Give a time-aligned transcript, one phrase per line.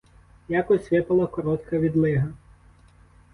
[0.49, 2.33] Якось випала коротка відлига.